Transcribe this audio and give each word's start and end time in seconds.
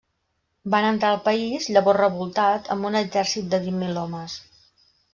Van 0.75 0.87
entrar 0.91 1.11
al 1.15 1.19
país, 1.27 1.69
llavors 1.77 2.01
revoltat, 2.03 2.73
amb 2.77 2.91
un 2.93 3.01
exèrcit 3.05 3.55
de 3.55 3.63
vint 3.71 3.81
mil 3.87 4.05
homes. 4.07 4.43